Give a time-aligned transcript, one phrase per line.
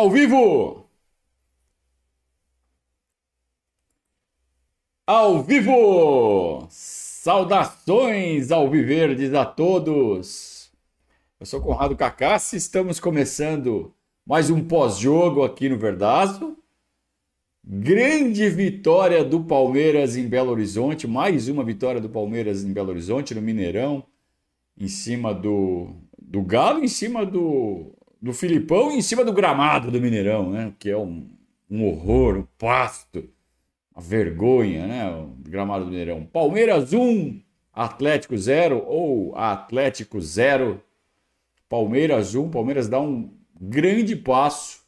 [0.00, 0.88] Ao vivo!
[5.06, 6.66] Ao vivo!
[6.70, 10.72] Saudações ao Viverdes a todos!
[11.38, 13.94] Eu sou Conrado Cacassi, estamos começando
[14.24, 16.56] mais um pós-jogo aqui no Verdazo.
[17.62, 23.34] Grande vitória do Palmeiras em Belo Horizonte, mais uma vitória do Palmeiras em Belo Horizonte,
[23.34, 24.02] no Mineirão,
[24.78, 30.00] em cima do, do Galo, em cima do, do Filipão em cima do gramado do
[30.00, 30.72] Mineirão, né?
[30.78, 31.28] Que é um,
[31.70, 33.28] um horror, um pasto,
[33.94, 35.10] uma vergonha, né?
[35.10, 36.26] O gramado do Mineirão.
[36.26, 37.40] Palmeiras 1,
[37.72, 40.82] Atlético 0 ou Atlético 0.
[41.68, 44.80] Palmeiras 1, Palmeiras dá um grande passo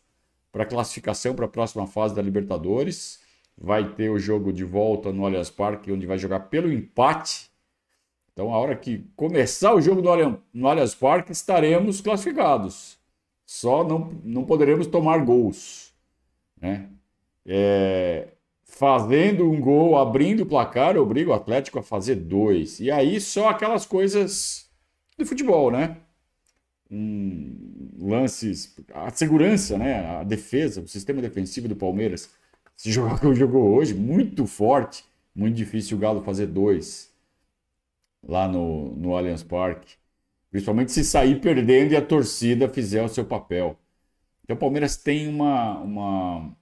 [0.51, 3.21] para a classificação para a próxima fase da Libertadores.
[3.57, 7.51] Vai ter o jogo de volta no Allianz Parque, onde vai jogar pelo empate.
[8.33, 10.03] Então, a hora que começar o jogo
[10.53, 13.02] no Allianz Parque, estaremos classificados.
[13.53, 15.93] Só não, não poderemos tomar gols.
[16.59, 16.89] Né?
[17.45, 18.29] É,
[18.65, 22.81] fazendo um gol, abrindo o placar, obriga o Atlético a fazer dois.
[22.81, 24.71] E aí só aquelas coisas
[25.19, 25.99] do futebol, né?
[26.91, 30.17] Um, lances, a segurança, né?
[30.17, 32.31] A defesa, o sistema defensivo do Palmeiras.
[32.75, 35.05] Se jogar como jogou hoje, muito forte,
[35.37, 37.13] muito difícil o Galo fazer dois
[38.27, 40.02] lá no, no Allianz Parque.
[40.53, 43.75] Principalmente se sair perdendo e a torcida fizer o seu papel.
[44.45, 46.57] Então o Palmeiras tem uma, uma,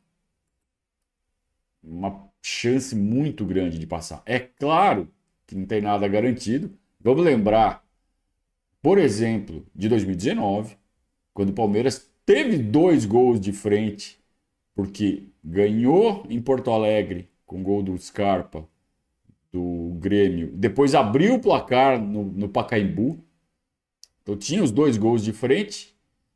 [1.82, 4.22] uma chance muito grande de passar.
[4.24, 5.08] É claro
[5.44, 6.72] que não tem nada garantido.
[7.00, 7.84] Vamos lembrar,
[8.80, 10.76] por exemplo, de 2019,
[11.34, 14.20] quando o Palmeiras teve dois gols de frente,
[14.72, 18.64] porque ganhou em Porto Alegre com gol do Scarpa,
[19.52, 23.18] do Grêmio, depois abriu o placar no, no Pacaembu
[24.36, 25.94] tinha os dois gols de frente,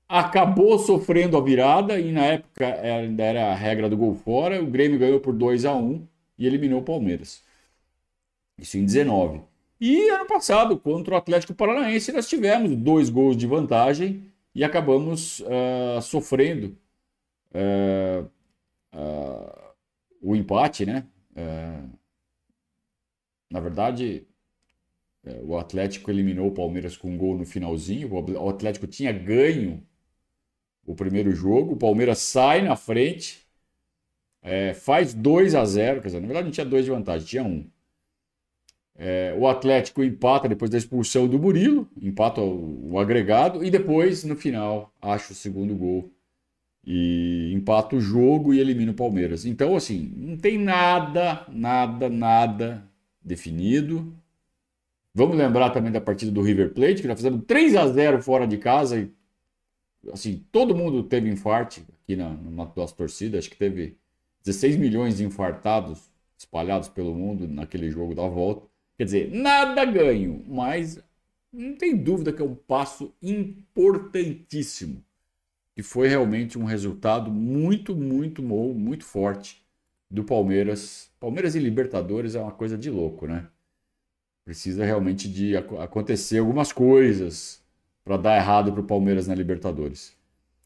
[0.09, 4.63] acabou sofrendo a virada e na época ainda era a regra do gol fora.
[4.63, 6.07] O Grêmio ganhou por 2 a 1
[6.39, 7.43] e eliminou o Palmeiras.
[8.59, 9.43] Isso em 19.
[9.81, 15.41] E ano passado, contra o Atlético Paranaense, nós tivemos dois gols de vantagem e acabamos
[15.41, 16.77] uh, sofrendo
[17.53, 18.25] uh,
[18.95, 19.75] uh,
[20.23, 21.05] o empate, né?
[23.51, 24.27] na verdade,
[25.43, 28.11] o Atlético eliminou o Palmeiras com um gol no finalzinho.
[28.13, 29.83] O Atlético tinha ganho
[30.87, 31.73] o primeiro jogo.
[31.73, 33.47] O Palmeiras sai na frente,
[34.43, 37.43] é, faz 2 a 0 Quer dizer, na verdade não tinha dois de vantagem, tinha
[37.43, 37.67] um.
[38.97, 44.23] É, o Atlético empata depois da expulsão do Murilo, empata o, o, agregado e depois,
[44.23, 46.13] no final, acha o segundo gol
[46.87, 49.45] e empata o jogo e elimina o Palmeiras.
[49.45, 52.89] Então, assim, não tem nada, nada, nada
[53.23, 54.15] definido.
[55.15, 58.47] Vamos lembrar também da partida do River Plate, que nós fizemos 3 a 0 fora
[58.47, 59.13] de casa e
[60.13, 63.97] assim, todo mundo teve infarte aqui na, na nossa torcida, acho que teve
[64.45, 68.67] 16 milhões de infartados espalhados pelo mundo naquele jogo da volta.
[68.99, 71.03] Quer dizer, nada ganho, mas
[71.53, 75.03] não tem dúvida que é um passo importantíssimo.
[75.75, 79.65] Que foi realmente um resultado muito, muito bom, muito forte
[80.09, 81.11] do Palmeiras.
[81.19, 83.49] Palmeiras e Libertadores é uma coisa de louco, né?
[84.45, 87.63] Precisa realmente de acontecer algumas coisas
[88.05, 90.15] para dar errado para o Palmeiras na Libertadores.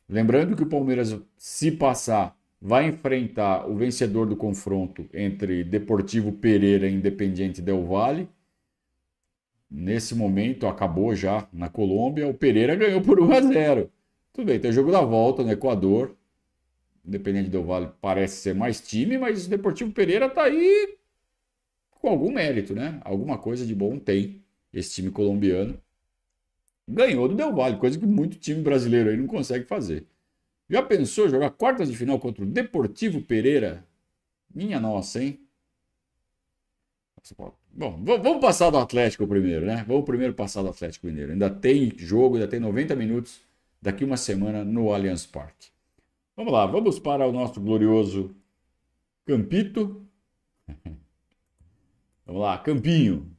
[0.08, 6.88] Lembrando que o Palmeiras, se passar, vai enfrentar o vencedor do confronto entre Deportivo Pereira
[6.88, 8.28] e Independiente Del Valle.
[9.70, 12.26] Nesse momento, acabou já na Colômbia.
[12.26, 13.90] O Pereira ganhou por 1 a 0.
[14.32, 16.16] Tudo bem, tem o jogo da volta no Equador.
[17.06, 20.97] Independente Del Valle parece ser mais time, mas o Deportivo Pereira está aí
[22.00, 23.00] com algum mérito, né?
[23.04, 24.42] Alguma coisa de bom tem
[24.72, 25.78] esse time colombiano.
[26.86, 30.06] Ganhou do Del Valle, coisa que muito time brasileiro aí não consegue fazer.
[30.70, 33.86] Já pensou jogar quartas de final contra o Deportivo Pereira?
[34.54, 35.40] Minha nossa, hein?
[37.70, 39.84] Bom, vamos passar do Atlético primeiro, né?
[39.86, 41.32] Vamos primeiro passar do Atlético Mineiro.
[41.32, 43.40] Ainda tem jogo, ainda tem 90 minutos
[43.80, 45.68] daqui uma semana no Allianz Parque.
[46.36, 48.34] Vamos lá, vamos para o nosso glorioso
[49.26, 50.06] Campito.
[52.28, 53.34] Vamos lá, Campinho.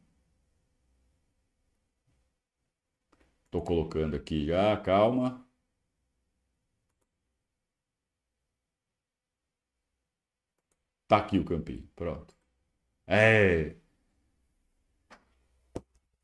[3.45, 5.45] Estou colocando aqui já, calma.
[11.07, 12.33] Tá aqui o Campinho, pronto.
[13.07, 13.75] É.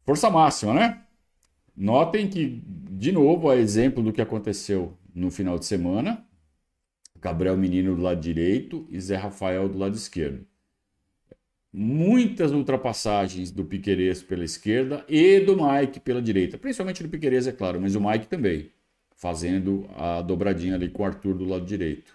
[0.04, 1.06] Força máxima, né?
[1.76, 6.28] Notem que, de novo, a exemplo do que aconteceu no final de semana,
[7.22, 10.48] Gabriel Menino do lado direito e Zé Rafael do lado esquerdo
[11.76, 16.58] muitas ultrapassagens do Piquerez pela esquerda e do Mike pela direita.
[16.58, 18.72] Principalmente do Piquerez, é claro, mas o Mike também.
[19.18, 22.14] fazendo a dobradinha ali com o Arthur do lado direito.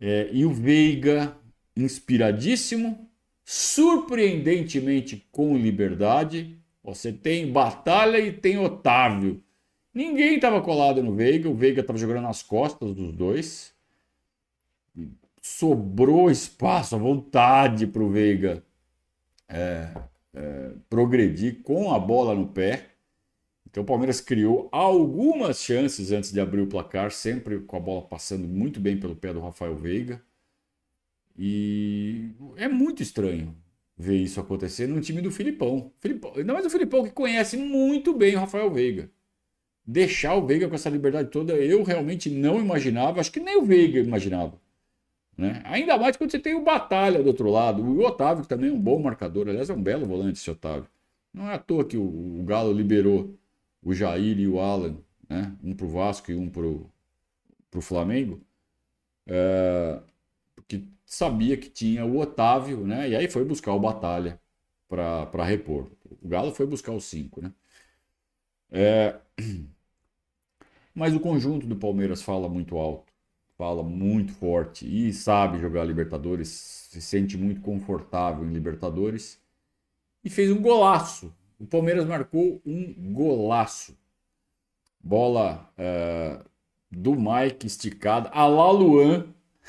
[0.00, 1.36] É, e o Veiga,
[1.76, 3.08] inspiradíssimo,
[3.44, 6.58] surpreendentemente com liberdade.
[6.82, 9.42] Você tem Batalha e tem Otávio.
[9.92, 13.73] Ninguém estava colado no Veiga, o Veiga estava jogando nas costas dos dois.
[15.46, 18.64] Sobrou espaço, à vontade para o Veiga
[19.46, 19.90] é,
[20.32, 22.92] é, progredir com a bola no pé.
[23.68, 28.00] Então o Palmeiras criou algumas chances antes de abrir o placar, sempre com a bola
[28.08, 30.24] passando muito bem pelo pé do Rafael Veiga.
[31.36, 33.54] E é muito estranho
[33.98, 35.92] ver isso acontecer no time do Filipão.
[36.00, 39.10] Filipão ainda mais o Filipão que conhece muito bem o Rafael Veiga.
[39.86, 43.66] Deixar o Veiga com essa liberdade toda, eu realmente não imaginava, acho que nem o
[43.66, 44.63] Veiga imaginava.
[45.36, 45.62] Né?
[45.64, 48.72] Ainda mais quando você tem o Batalha do outro lado, o Otávio, que também é
[48.72, 50.88] um bom marcador, aliás, é um belo volante esse Otávio.
[51.32, 53.36] Não é à toa que o, o Galo liberou
[53.82, 54.96] o Jair e o Alan,
[55.28, 55.52] né?
[55.62, 58.40] um para o Vasco e um para o Flamengo,
[59.26, 60.00] é,
[60.54, 63.10] porque sabia que tinha o Otávio, né?
[63.10, 64.40] e aí foi buscar o Batalha
[64.88, 65.90] para repor.
[66.22, 67.42] O Galo foi buscar os cinco.
[67.42, 67.52] Né?
[68.70, 69.16] É,
[70.94, 73.03] mas o conjunto do Palmeiras fala muito alto
[73.56, 79.40] fala muito forte e sabe jogar Libertadores, se sente muito confortável em Libertadores
[80.24, 81.34] e fez um golaço.
[81.58, 83.96] O Palmeiras marcou um golaço.
[85.00, 86.40] Bola é,
[86.90, 89.26] do Mike esticada, a la Luan,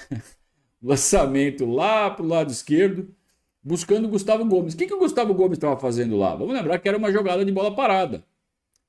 [0.81, 3.13] lançamento lá para o lado esquerdo,
[3.61, 4.73] buscando o Gustavo Gomes.
[4.73, 6.35] O que, que o Gustavo Gomes estava fazendo lá?
[6.35, 8.23] Vamos lembrar que era uma jogada de bola parada.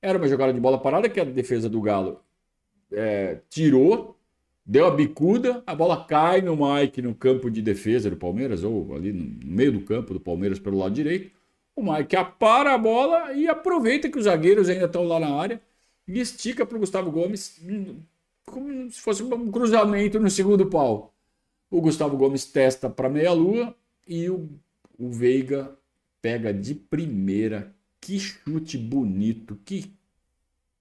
[0.01, 2.21] Era uma jogada de bola parada que a defesa do Galo
[2.91, 4.16] é, tirou
[4.67, 8.93] deu a bicuda, a bola cai no Mike no campo de defesa do Palmeiras, ou
[8.93, 11.31] ali no meio do campo do Palmeiras pelo lado direito.
[11.73, 15.61] O Mike apara a bola e aproveita que os zagueiros ainda estão lá na área
[16.05, 17.61] e estica para o Gustavo Gomes
[18.45, 21.13] como se fosse um cruzamento no segundo pau.
[21.69, 23.75] O Gustavo Gomes testa para meia-lua
[24.07, 24.49] e o,
[24.97, 25.77] o Veiga
[26.21, 27.73] pega de primeira.
[27.99, 29.93] Que chute bonito, que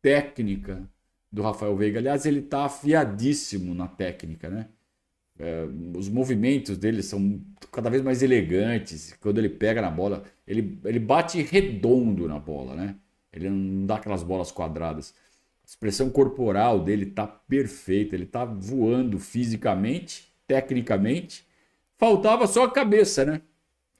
[0.00, 0.88] técnica
[1.30, 1.98] do Rafael Veiga.
[1.98, 4.68] Aliás, ele está afiadíssimo na técnica, né?
[5.38, 7.40] É, os movimentos dele são
[7.70, 9.12] cada vez mais elegantes.
[9.20, 12.96] Quando ele pega na bola, ele, ele bate redondo na bola, né?
[13.32, 15.14] Ele não dá aquelas bolas quadradas.
[15.62, 18.14] A expressão corporal dele está perfeita.
[18.14, 21.46] Ele está voando fisicamente, tecnicamente.
[21.98, 23.42] Faltava só a cabeça, né?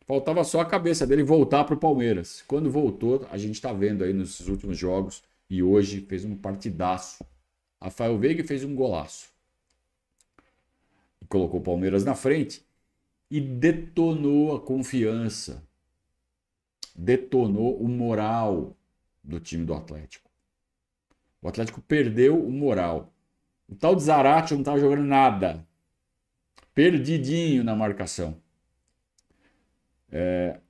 [0.07, 2.43] Faltava só a cabeça dele voltar para o Palmeiras.
[2.47, 7.25] Quando voltou, a gente está vendo aí nos últimos jogos e hoje fez um partidaço.
[7.81, 9.31] Rafael Veiga fez um golaço.
[11.29, 12.65] Colocou o Palmeiras na frente
[13.31, 15.63] e detonou a confiança.
[16.95, 18.77] Detonou o moral
[19.23, 20.31] do time do Atlético.
[21.43, 23.13] O Atlético perdeu o moral.
[23.69, 25.67] O tal de Zarate não estava jogando nada.
[26.75, 28.41] Perdidinho na marcação.
[30.11, 30.61] É...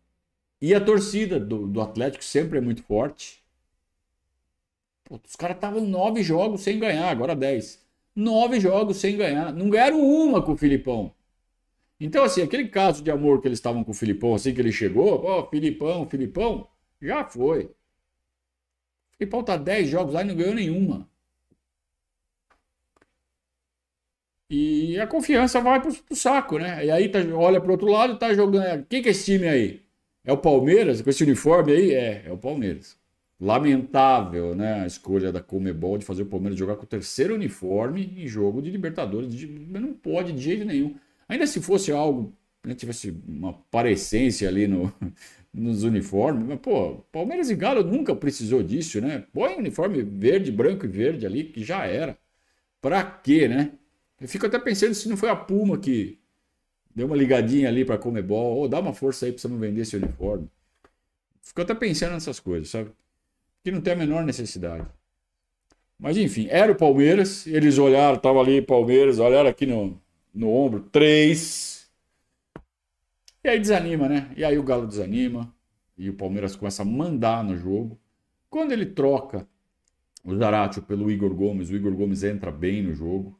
[0.61, 3.45] E a torcida do, do Atlético sempre é muito forte.
[5.07, 7.81] Pô, os caras estavam nove jogos sem ganhar, agora dez.
[8.15, 9.53] Nove jogos sem ganhar.
[9.53, 11.15] Não ganharam uma com o Filipão.
[12.01, 14.73] Então, assim, aquele caso de amor que eles estavam com o Filipão, assim que ele
[14.73, 16.69] chegou, ó, Filipão, Filipão,
[17.01, 17.65] já foi.
[17.67, 17.75] O
[19.19, 21.09] Filipão tá dez jogos lá e não ganhou nenhuma.
[24.49, 26.85] E a confiança vai pro, pro saco, né?
[26.87, 28.85] E aí tá, olha pro outro lado, tá jogando.
[28.87, 29.83] Quem que é esse time aí?
[30.25, 31.03] É o Palmeiras?
[31.03, 31.93] Com esse uniforme aí?
[31.95, 32.97] É, é o Palmeiras.
[33.39, 34.83] Lamentável, né?
[34.83, 38.63] A escolha da Comebol de fazer o Palmeiras jogar com o terceiro uniforme em jogo
[38.63, 39.29] de Libertadores.
[39.69, 40.97] Não pode de jeito nenhum.
[41.29, 42.33] Ainda se fosse algo,
[42.65, 44.93] né, tivesse uma parecência ali no,
[45.53, 49.25] nos uniformes, mas, pô, Palmeiras e Galo nunca precisou disso, né?
[49.33, 52.17] Põe uniforme verde, branco e verde ali, que já era.
[52.81, 53.73] Pra quê, né?
[54.21, 56.19] Eu fico até pensando se não foi a Puma que
[56.95, 59.59] deu uma ligadinha ali pra Comebol, ou oh, dá uma força aí pra você não
[59.59, 60.49] vender esse uniforme.
[61.43, 62.91] Fico até pensando nessas coisas, sabe?
[63.67, 64.87] Que não tem a menor necessidade.
[65.99, 70.01] Mas enfim, era o Palmeiras, eles olharam, estava ali Palmeiras, olharam aqui no,
[70.33, 71.91] no ombro, três.
[73.43, 74.33] E aí desanima, né?
[74.37, 75.53] E aí o Galo desanima,
[75.99, 77.99] e o Palmeiras começa a mandar no jogo.
[78.49, 79.49] Quando ele troca
[80.23, 83.37] o Zaratio pelo Igor Gomes, o Igor Gomes entra bem no jogo.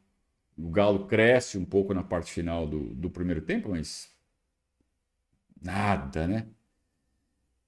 [0.59, 4.11] O Galo cresce um pouco na parte final do, do primeiro tempo, mas
[5.63, 6.49] nada, né?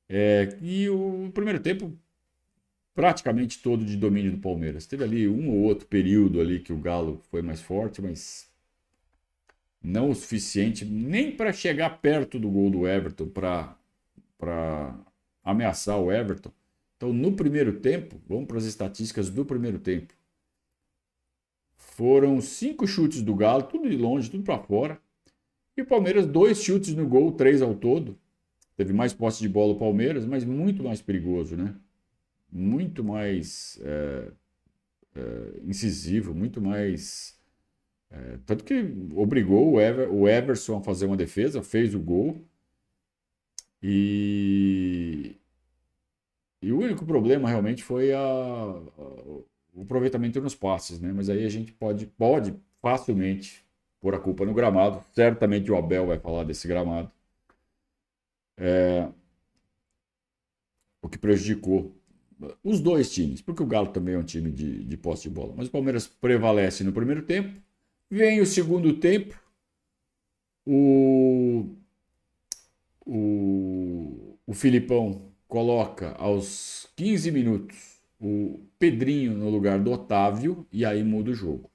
[0.09, 1.97] É, e o primeiro tempo
[2.99, 4.85] praticamente todo de domínio do Palmeiras.
[4.85, 8.51] Teve ali um ou outro período ali que o Galo foi mais forte, mas
[9.81, 14.99] não o suficiente nem para chegar perto do gol do Everton para
[15.45, 16.51] ameaçar o Everton.
[16.97, 20.13] Então, no primeiro tempo, vamos para as estatísticas do primeiro tempo.
[21.77, 25.01] foram cinco chutes do Galo, tudo de longe, tudo para fora.
[25.77, 28.19] E o Palmeiras, dois chutes no gol, três ao todo.
[28.77, 31.77] Teve mais posse de bola o Palmeiras, mas muito mais perigoso, né?
[32.51, 34.33] Muito mais é,
[35.17, 37.39] é, incisivo, muito mais.
[38.11, 38.75] É, tanto que
[39.15, 42.43] obrigou o, Ever, o Everson a fazer uma defesa, fez o gol.
[43.83, 45.37] E,
[46.63, 49.03] e o único problema realmente foi a, a,
[49.75, 51.13] o aproveitamento nos passes, né?
[51.13, 53.65] Mas aí a gente pode, pode facilmente
[54.01, 55.05] pôr a culpa no gramado.
[55.15, 57.11] Certamente o Abel vai falar desse gramado.
[58.57, 59.09] É,
[61.03, 61.98] o que prejudicou
[62.63, 65.55] os dois times, porque o Galo também é um time de, de posse de bola.
[65.57, 67.61] Mas o Palmeiras prevalece no primeiro tempo.
[68.11, 69.39] Vem o segundo tempo.
[70.65, 71.75] O,
[73.05, 81.03] o, o Filipão coloca aos 15 minutos o Pedrinho no lugar do Otávio e aí
[81.03, 81.71] muda o jogo.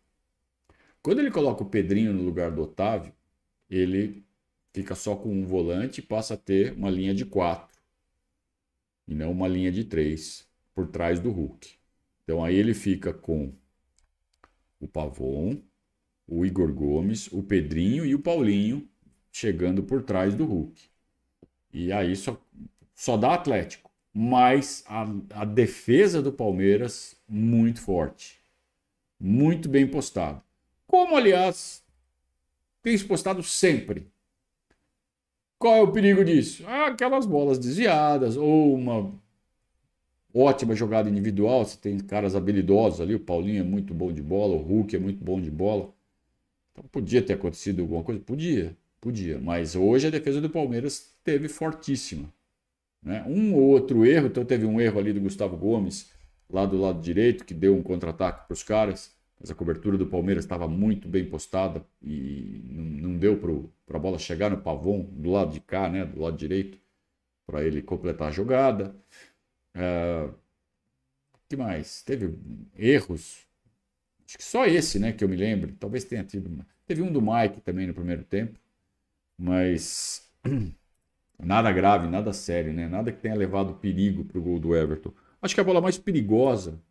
[1.01, 3.13] Quando ele coloca o Pedrinho no lugar do Otávio,
[3.70, 4.24] ele
[4.74, 7.77] fica só com um volante e passa a ter uma linha de quatro
[9.08, 11.75] e não uma linha de três por trás do Hulk.
[12.24, 13.53] Então aí ele fica com
[14.80, 15.62] o Pavon,
[16.27, 18.88] o Igor Gomes, o Pedrinho e o Paulinho
[19.32, 20.82] chegando por trás do Hulk.
[21.74, 22.39] E aí só,
[22.94, 23.92] só dá Atlético.
[24.13, 28.39] Mas a, a defesa do Palmeiras muito forte.
[29.20, 30.42] Muito bem postado.
[30.86, 31.84] Como, aliás,
[32.84, 34.08] tem se postado sempre.
[35.58, 36.63] Qual é o perigo disso?
[36.68, 39.12] Ah, aquelas bolas desviadas ou uma
[40.34, 41.66] ótima jogada individual.
[41.66, 43.16] Você tem caras habilidosos ali.
[43.16, 45.94] O Paulinho é muito bom de bola, o Hulk é muito bom de bola.
[46.72, 48.20] Então podia ter acontecido alguma coisa?
[48.22, 49.40] Podia, podia.
[49.40, 52.34] Mas hoje a defesa do Palmeiras teve fortíssima.
[53.02, 53.24] Né?
[53.28, 56.12] Um ou outro erro, então teve um erro ali do Gustavo Gomes,
[56.50, 59.13] lá do lado direito, que deu um contra-ataque para os caras.
[59.40, 64.18] Mas a cobertura do Palmeiras estava muito bem postada e não, deu para a bola
[64.18, 66.78] chegar no pavão do lado de cá, né, do lado direito,
[67.46, 68.96] para ele completar a jogada.
[69.75, 70.34] Uh,
[71.50, 72.01] que mais?
[72.01, 72.38] Teve
[72.75, 73.46] erros.
[74.25, 75.74] Acho que só esse, né, que eu me lembro.
[75.80, 76.65] Talvez tenha tido.
[76.86, 78.60] Teve um do Mike também no primeiro tempo,
[79.38, 80.32] mas
[81.39, 82.88] nada grave, nada sério, né?
[82.88, 85.13] Nada que tenha levado perigo para o gol do Everton.
[85.42, 86.82] Acho que a bola mais perigosa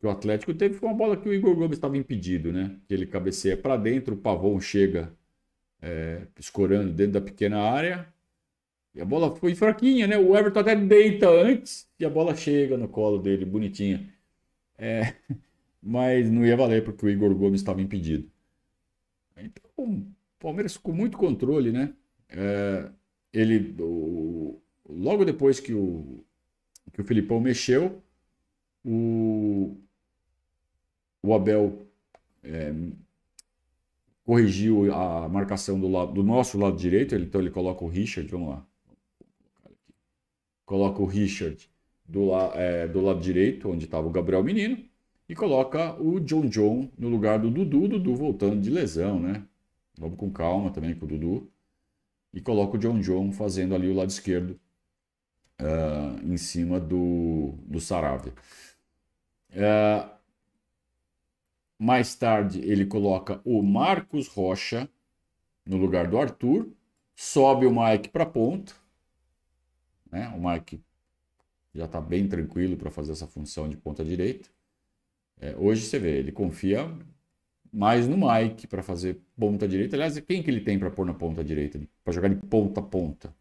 [0.00, 2.76] que o Atlético teve foi uma bola que o Igor Gomes estava impedido, né?
[2.86, 5.12] Que ele cabeceia para dentro, o Pavão chega
[5.82, 8.06] é, escorando dentro da pequena área
[8.94, 10.18] e a bola foi fraquinha, né?
[10.18, 14.12] O Everton até deita antes e a bola chega no colo dele, bonitinha.
[14.76, 15.14] É,
[15.82, 18.30] mas não ia valer porque o Igor Gomes estava impedido.
[19.36, 20.06] Então, o
[20.38, 21.94] Palmeiras com muito controle, né?
[22.28, 22.90] É,
[23.32, 26.24] ele, o, logo depois que o,
[26.92, 28.02] que o Filipão mexeu,
[28.84, 29.76] o,
[31.22, 31.86] o Abel
[32.42, 32.74] é,
[34.24, 38.50] corrigiu a marcação do, lado, do nosso lado direito, então ele coloca o Richard, vamos
[38.50, 38.66] lá
[40.68, 41.66] coloca o Richard
[42.06, 44.78] do, la, é, do lado direito, onde estava o Gabriel Menino,
[45.26, 49.42] e coloca o John John no lugar do Dudu, Dudu voltando de lesão, né?
[49.98, 51.50] Vamos com calma também com o Dudu.
[52.34, 54.60] E coloca o John John fazendo ali o lado esquerdo
[55.58, 58.34] uh, em cima do, do Saravia.
[59.50, 60.10] Uh,
[61.78, 64.86] mais tarde ele coloca o Marcos Rocha
[65.64, 66.68] no lugar do Arthur,
[67.16, 68.74] sobe o Mike para ponta,
[70.10, 70.28] né?
[70.28, 70.82] O Mike
[71.74, 74.48] já está bem tranquilo para fazer essa função de ponta direita.
[75.40, 76.90] É, hoje você vê, ele confia
[77.72, 79.96] mais no Mike para fazer ponta direita.
[79.96, 81.80] Aliás, quem que ele tem para pôr na ponta direita?
[82.04, 83.34] Para jogar de ponta a ponta.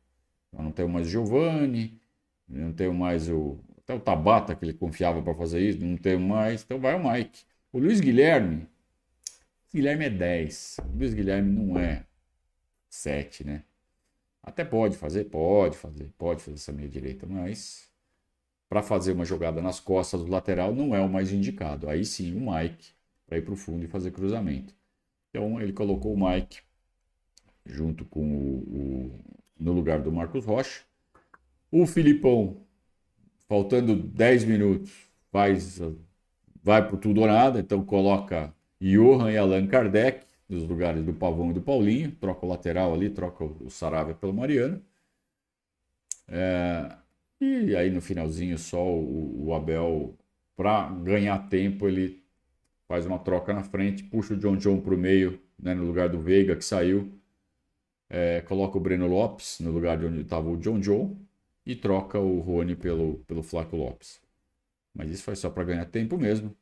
[0.53, 1.99] Eu não tenho mais o Giovanni,
[2.47, 3.59] não tenho mais o.
[3.79, 6.63] Até o Tabata que ele confiava para fazer isso, não tenho mais.
[6.63, 7.43] Então vai o Mike.
[7.71, 8.67] O Luiz Guilherme.
[9.73, 10.77] Guilherme é 10.
[10.93, 12.05] O Luiz Guilherme não é
[12.89, 13.63] 7, né?
[14.47, 17.91] Até pode fazer, pode fazer, pode fazer essa meia direita, mas
[18.69, 21.89] para fazer uma jogada nas costas do lateral não é o mais indicado.
[21.89, 22.91] Aí sim, o Mike
[23.27, 24.73] para ir para o fundo e fazer cruzamento.
[25.29, 26.59] Então ele colocou o Mike
[27.65, 29.19] junto com o, o
[29.59, 30.85] no lugar do Marcos Rocha.
[31.69, 32.65] O Filipão,
[33.49, 34.93] faltando 10 minutos,
[35.29, 35.81] faz
[36.63, 41.51] vai para tudo ou nada, então coloca Johan e Allan Kardec nos lugares do Pavão
[41.51, 44.81] e do Paulinho, troca o lateral ali, troca o Saravia pelo Mariano.
[46.27, 46.97] É,
[47.39, 50.17] e aí no finalzinho só o, o Abel,
[50.55, 52.23] para ganhar tempo, ele
[52.87, 56.09] faz uma troca na frente, puxa o John John para o meio, né, no lugar
[56.09, 57.11] do Veiga que saiu,
[58.09, 61.17] é, coloca o Breno Lopes no lugar de onde estava o John John
[61.65, 64.21] e troca o Rony pelo, pelo Flaco Lopes.
[64.93, 66.55] Mas isso foi só para ganhar tempo mesmo.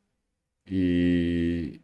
[0.66, 1.80] E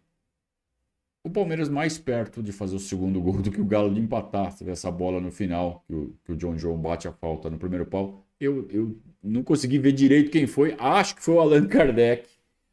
[1.25, 4.51] o Palmeiras mais perto de fazer o segundo gol do que o Galo de empatar.
[4.51, 7.49] Você vê essa bola no final, que o, que o John John bate a falta
[7.49, 8.27] no primeiro pau.
[8.41, 10.75] Eu, eu não consegui ver direito quem foi.
[10.79, 12.29] Acho que foi o Allan Kardec.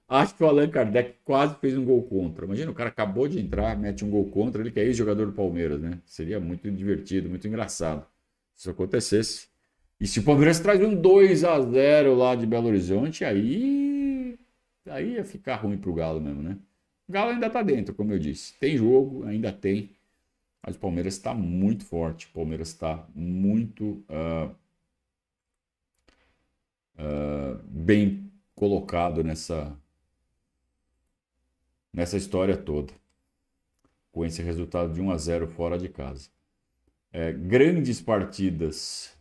[0.08, 2.46] Acho que o Allan Kardec quase fez um gol contra.
[2.46, 5.34] Imagina, o cara acabou de entrar, mete um gol contra, ele que é ex-jogador do
[5.34, 6.00] Palmeiras, né?
[6.06, 8.04] Seria muito divertido, muito engraçado
[8.56, 9.48] se isso acontecesse.
[10.00, 14.38] E se o Palmeiras traz um 2 a 0 lá de Belo Horizonte, aí
[14.88, 16.58] aí ia ficar ruim pro Galo mesmo, né?
[17.10, 18.54] Galo ainda tá dentro, como eu disse.
[18.60, 19.96] Tem jogo, ainda tem.
[20.64, 22.28] Mas o Palmeiras está muito forte.
[22.28, 24.56] O Palmeiras está muito uh,
[27.00, 29.76] uh, bem colocado nessa,
[31.92, 32.94] nessa história toda.
[34.12, 36.30] Com esse resultado de 1 a 0 fora de casa.
[37.12, 39.18] É, grandes partidas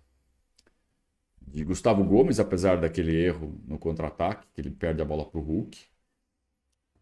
[1.40, 5.42] de Gustavo Gomes, apesar daquele erro no contra-ataque, que ele perde a bola para o
[5.42, 5.78] Hulk.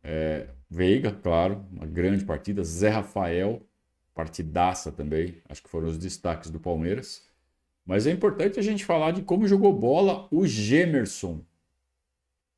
[0.08, 2.62] É, Veiga, claro, uma grande partida.
[2.62, 3.60] Zé Rafael,
[4.14, 5.42] partidaça também.
[5.48, 7.26] Acho que foram os destaques do Palmeiras.
[7.84, 11.40] Mas é importante a gente falar de como jogou bola o Gemerson.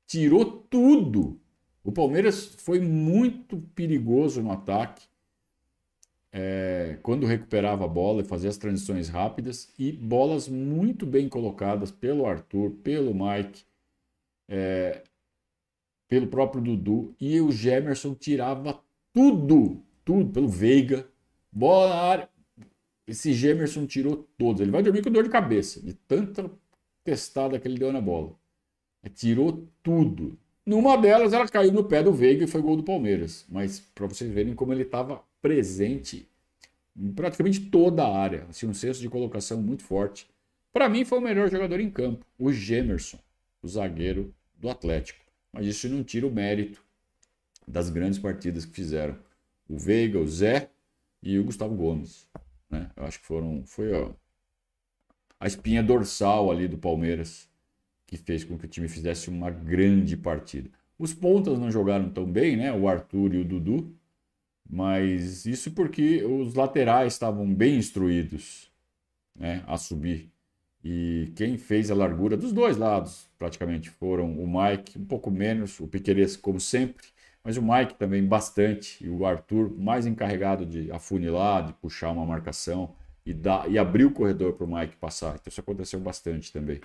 [0.07, 1.41] Tirou tudo.
[1.83, 5.09] O Palmeiras foi muito perigoso no ataque
[6.33, 11.91] é, quando recuperava a bola e fazia as transições rápidas e bolas muito bem colocadas
[11.91, 13.65] pelo Arthur, pelo Mike,
[14.47, 15.03] é,
[16.09, 18.81] pelo próprio Dudu e o Gemerson tirava
[19.13, 21.07] tudo, tudo pelo Veiga,
[21.53, 22.29] bola na área.
[23.07, 24.61] Esse Gemerson tirou todos.
[24.61, 26.51] Ele vai dormir com dor de cabeça de tanta
[27.05, 28.35] testada que ele deu na bola.
[29.15, 30.39] tirou tudo.
[30.65, 33.47] Numa delas, ela caiu no pé do Veiga e foi gol do Palmeiras.
[33.49, 36.29] Mas para vocês verem como ele estava presente
[36.95, 38.47] em praticamente toda a área.
[38.51, 40.29] Assim, um senso de colocação muito forte.
[40.73, 43.19] Para mim, foi o melhor jogador em campo, o Gemerson,
[43.63, 45.28] o zagueiro do Atlético.
[45.53, 46.83] Mas isso não tira o mérito
[47.67, 49.19] das grandes partidas que fizeram
[49.69, 50.71] o Veiga, o Zé
[51.23, 52.29] e o Gustavo Gomes.
[52.71, 52.91] Né?
[52.97, 54.13] Eu acho que foram, foi ó,
[55.39, 57.49] a espinha dorsal ali do Palmeiras
[58.07, 60.71] que fez com que o time fizesse uma grande partida.
[60.99, 62.73] Os pontas não jogaram tão bem, né?
[62.73, 63.95] O Arthur e o Dudu,
[64.69, 68.73] mas isso porque os laterais estavam bem instruídos
[69.37, 70.33] né, a subir.
[70.91, 75.79] E quem fez a largura dos dois lados, praticamente, foram o Mike, um pouco menos,
[75.81, 77.09] o Piqueires, como sempre,
[77.45, 82.25] mas o Mike também bastante, e o Arthur mais encarregado de afunilar, de puxar uma
[82.25, 82.95] marcação
[83.27, 85.35] e, dar, e abrir o corredor para o Mike passar.
[85.35, 86.81] Então isso aconteceu bastante também.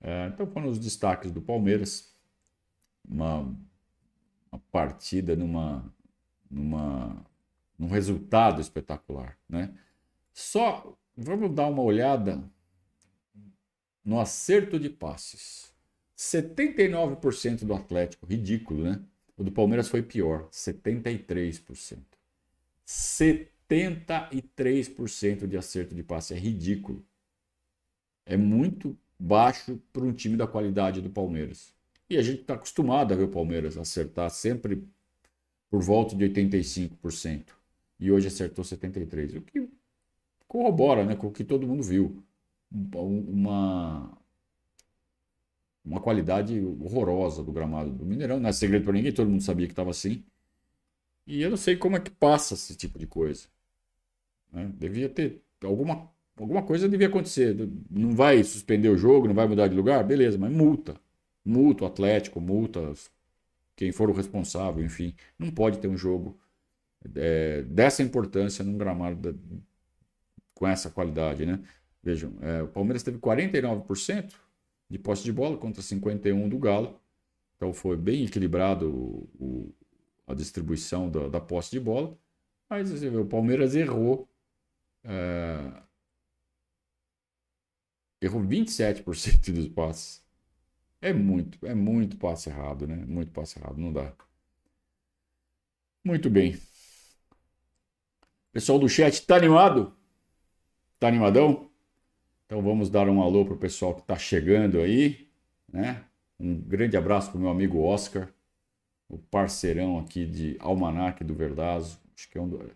[0.00, 2.10] É, então foram os destaques do Palmeiras.
[3.06, 3.54] Uma,
[4.50, 5.84] uma partida numa
[6.50, 7.22] numa,
[7.78, 9.36] num resultado espetacular.
[9.46, 9.74] Né?
[10.32, 12.42] Só vamos dar uma olhada
[14.08, 15.70] no acerto de passes.
[16.16, 19.02] 79% do Atlético, ridículo, né?
[19.36, 21.98] O do Palmeiras foi pior, 73%.
[22.86, 27.04] 73% de acerto de passe é ridículo.
[28.24, 31.74] É muito baixo para um time da qualidade do Palmeiras.
[32.08, 34.88] E a gente está acostumado a ver o Palmeiras acertar sempre
[35.68, 37.48] por volta de 85%.
[38.00, 39.36] E hoje acertou 73%.
[39.36, 39.68] O que
[40.48, 42.24] corrobora né, com o que todo mundo viu.
[42.70, 44.16] Uma,
[45.84, 48.40] uma qualidade horrorosa do gramado do Mineirão.
[48.40, 50.22] Não é segredo para ninguém, todo mundo sabia que estava assim.
[51.26, 53.48] E eu não sei como é que passa esse tipo de coisa.
[54.52, 54.70] Né?
[54.74, 57.56] Devia ter alguma, alguma coisa devia acontecer.
[57.90, 61.00] Não vai suspender o jogo, não vai mudar de lugar, beleza, mas multa.
[61.44, 62.94] Multa o Atlético, multa
[63.78, 66.36] quem for o responsável, enfim, não pode ter um jogo
[67.14, 69.38] é, dessa importância num gramado da,
[70.52, 71.60] com essa qualidade, né?
[72.02, 74.34] Vejam, é, o Palmeiras teve 49%
[74.88, 77.00] de posse de bola contra 51% do Galo,
[77.56, 79.74] então foi bem equilibrado o, o,
[80.26, 82.16] a distribuição da, da, posse de bola,
[82.70, 84.28] mas assim, o Palmeiras errou
[85.04, 85.82] é,
[88.20, 90.24] errou 27% dos passes.
[91.00, 92.96] É muito, é muito passe errado, né?
[92.96, 94.12] Muito passe errado, não dá.
[96.04, 96.58] Muito bem.
[98.52, 99.96] Pessoal do chat, tá animado?
[100.98, 101.67] Tá animadão?
[102.48, 105.28] Então vamos dar um alô pro pessoal que tá chegando aí,
[105.70, 106.02] né?
[106.40, 108.26] Um grande abraço pro meu amigo Oscar,
[109.06, 112.00] o parceirão aqui de Almanac do Verdazo.
[112.16, 112.70] Acho que é um do...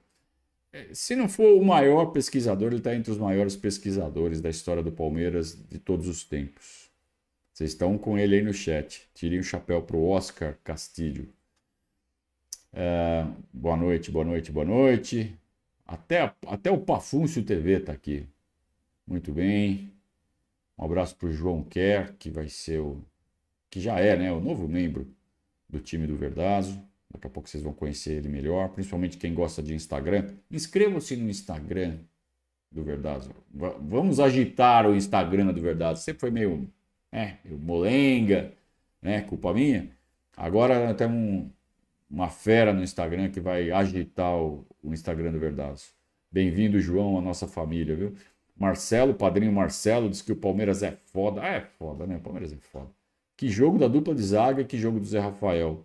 [0.74, 4.82] É, se não for o maior pesquisador, ele está entre os maiores pesquisadores da história
[4.82, 6.90] do Palmeiras de todos os tempos.
[7.54, 9.08] Vocês estão com ele aí no chat.
[9.14, 11.32] Tirem o chapéu para o Oscar Castilho.
[12.74, 15.34] É, boa noite, boa noite, boa noite.
[15.86, 18.26] Até, até o Pafúncio TV está aqui.
[19.06, 19.92] Muito bem.
[20.78, 23.04] Um abraço para o João Kerr, que vai ser o.
[23.70, 24.32] que já é, né?
[24.32, 25.06] O novo membro
[25.68, 26.82] do time do Verdazo.
[27.10, 30.34] Daqui a pouco vocês vão conhecer ele melhor, principalmente quem gosta de Instagram.
[30.50, 31.98] Inscrevam-se no Instagram
[32.70, 33.28] do Verdade.
[33.52, 36.00] Vamos agitar o Instagram do Verdade.
[36.00, 36.70] Sempre foi meio
[37.10, 38.52] é, molenga,
[39.00, 39.20] né?
[39.22, 39.90] Culpa minha.
[40.36, 41.50] Agora tem um,
[42.10, 45.82] uma fera no Instagram que vai agitar o, o Instagram do Verdade.
[46.30, 48.14] Bem-vindo, João, à nossa família, viu?
[48.56, 51.40] Marcelo, padrinho Marcelo, diz que o Palmeiras é foda.
[51.42, 52.16] Ah, é foda, né?
[52.16, 52.90] O Palmeiras é foda.
[53.36, 55.84] Que jogo da dupla de zaga, que jogo do Zé Rafael.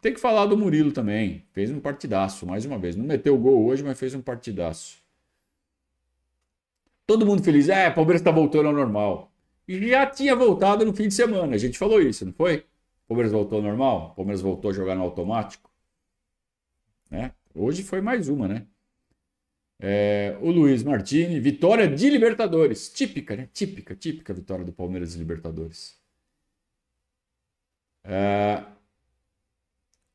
[0.00, 1.44] Tem que falar do Murilo também.
[1.52, 2.94] Fez um partidaço, mais uma vez.
[2.96, 4.98] Não meteu gol hoje, mas fez um partidaço.
[7.06, 7.68] Todo mundo feliz.
[7.68, 9.32] É, Palmeiras está voltando ao normal.
[9.66, 11.54] Já tinha voltado no fim de semana.
[11.54, 12.58] A gente falou isso, não foi?
[13.04, 14.10] O Palmeiras voltou ao normal?
[14.12, 15.70] O Palmeiras voltou a jogar no automático?
[17.10, 17.32] Né?
[17.54, 18.66] Hoje foi mais uma, né?
[19.80, 22.88] É, o Luiz Martini, vitória de Libertadores.
[22.92, 23.48] Típica, né?
[23.52, 25.96] Típica, típica vitória do Palmeiras de Libertadores.
[28.02, 28.64] É,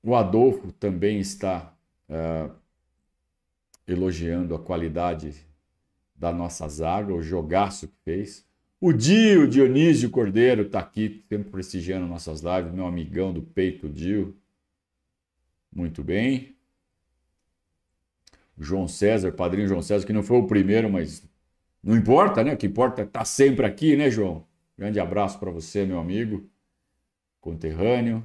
[0.02, 1.74] o Adolfo também está
[2.10, 2.50] é,
[3.88, 5.46] elogiando a qualidade
[6.16, 8.46] da nossa zaga, o jogaço que fez.
[8.82, 14.36] O Dio, Dionísio Cordeiro, está aqui, sempre prestigiando nossas lives, meu amigão do peito, Dio.
[15.74, 16.53] Muito bem.
[18.58, 21.28] João César, padrinho João César, que não foi o primeiro, mas
[21.84, 22.54] não importa, né?
[22.54, 24.48] O que importa é estar tá sempre aqui, né, João?
[24.78, 26.50] Grande abraço para você, meu amigo,
[27.42, 28.24] conterrâneo.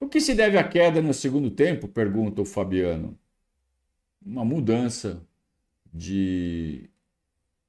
[0.00, 1.88] O que se deve à queda no segundo tempo?
[1.88, 3.18] Pergunta o Fabiano.
[4.24, 5.26] Uma mudança
[5.92, 6.88] de,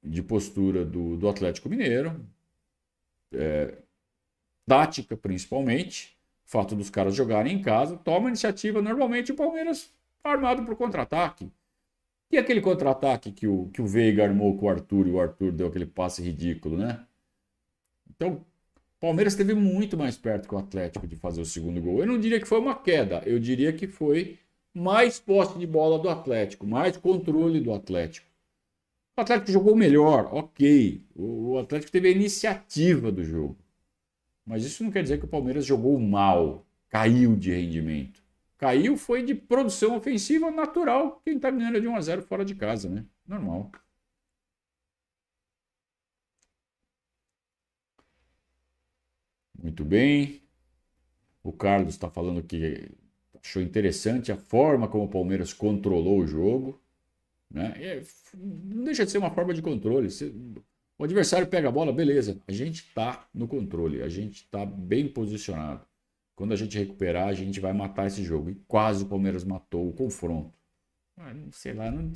[0.02, 2.24] de postura do, do Atlético Mineiro,
[3.32, 3.78] é,
[4.66, 6.16] tática principalmente,
[6.50, 8.82] fato dos caras jogarem em casa, toma iniciativa.
[8.82, 11.48] Normalmente o Palmeiras armado para o contra-ataque.
[12.28, 15.52] E aquele contra-ataque que o, que o Veiga armou com o Arthur e o Arthur
[15.52, 17.04] deu aquele passe ridículo, né?
[18.08, 22.00] Então, o Palmeiras esteve muito mais perto que o Atlético de fazer o segundo gol.
[22.00, 24.36] Eu não diria que foi uma queda, eu diria que foi
[24.74, 28.26] mais posse de bola do Atlético, mais controle do Atlético.
[29.16, 31.00] O Atlético jogou melhor, ok.
[31.14, 33.56] O Atlético teve a iniciativa do jogo.
[34.50, 38.20] Mas isso não quer dizer que o Palmeiras jogou mal, caiu de rendimento.
[38.58, 42.56] Caiu foi de produção ofensiva natural, quem está ganhando de 1 a 0 fora de
[42.56, 43.06] casa, né?
[43.24, 43.70] Normal.
[49.62, 50.42] Muito bem.
[51.44, 52.90] O Carlos está falando que
[53.40, 56.82] achou interessante a forma como o Palmeiras controlou o jogo.
[57.48, 57.72] Né?
[57.76, 58.02] É,
[58.34, 60.08] deixa de ser uma forma de controle.
[61.00, 62.38] O adversário pega a bola, beleza.
[62.46, 65.86] A gente está no controle, a gente está bem posicionado.
[66.36, 68.50] Quando a gente recuperar, a gente vai matar esse jogo.
[68.50, 70.52] E quase o Palmeiras matou o confronto.
[71.16, 72.12] Ah, sei lá, não,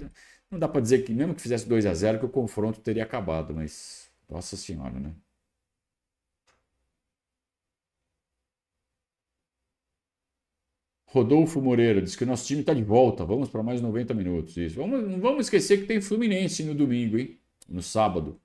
[0.51, 3.05] não dá para dizer que, mesmo que fizesse 2 a 0 que o confronto teria
[3.05, 4.11] acabado, mas.
[4.29, 5.15] Nossa Senhora, né?
[11.07, 13.25] Rodolfo Moreira diz que o nosso time está de volta.
[13.25, 14.59] Vamos para mais 90 minutos.
[14.59, 14.77] Isso.
[14.77, 17.41] Vamos, não vamos esquecer que tem Fluminense no domingo, hein?
[17.67, 18.39] No sábado.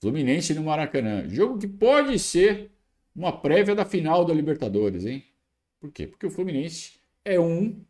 [0.00, 1.28] Fluminense no Maracanã.
[1.28, 2.70] Jogo que pode ser
[3.14, 5.24] uma prévia da final da Libertadores, hein?
[5.80, 6.06] Por quê?
[6.06, 7.84] Porque o Fluminense é um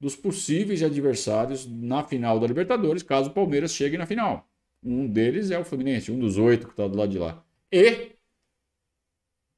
[0.00, 4.48] dos possíveis adversários na final da Libertadores, caso o Palmeiras chegue na final.
[4.82, 7.44] Um deles é o Fluminense, um dos oito que está do lado de lá.
[7.72, 8.12] E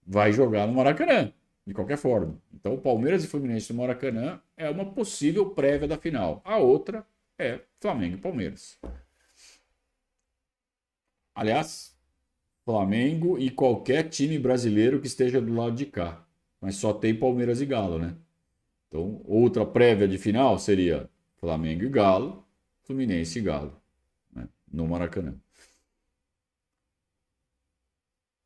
[0.07, 1.33] vai jogar no Maracanã,
[1.67, 2.41] de qualquer forma.
[2.53, 6.41] Então, o Palmeiras e Fluminense no Maracanã é uma possível prévia da final.
[6.45, 7.07] A outra
[7.39, 8.79] é Flamengo e Palmeiras.
[11.41, 11.97] Aliás,
[12.67, 16.23] Flamengo e qualquer time brasileiro que esteja do lado de cá.
[16.61, 18.15] Mas só tem Palmeiras e Galo, né?
[18.87, 22.45] Então, outra prévia de final seria Flamengo e Galo,
[22.83, 23.75] Fluminense e Galo,
[24.35, 24.47] né?
[24.71, 25.35] no Maracanã.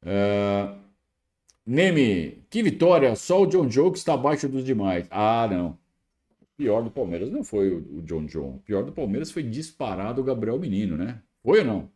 [0.01, 0.79] Uh,
[1.67, 3.17] Neme, que vitória!
[3.17, 5.09] Só o John Joe que está abaixo dos demais.
[5.11, 5.71] Ah, não.
[6.41, 8.55] O pior do Palmeiras não foi o John John.
[8.55, 11.21] O pior do Palmeiras foi disparado o Gabriel Menino, né?
[11.43, 11.94] Foi ou não?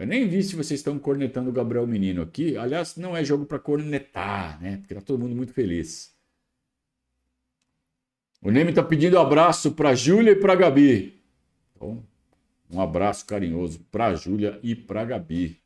[0.00, 2.56] Eu nem vi se vocês estão cornetando o Gabriel Menino aqui.
[2.56, 4.78] Aliás, não é jogo para cornetar, né?
[4.78, 6.16] Porque tá todo mundo muito feliz.
[8.40, 11.20] O Neme tá pedindo abraço para Júlia e para Gabi.
[11.76, 12.02] Então,
[12.70, 15.60] um abraço carinhoso para Júlia e para Gabi.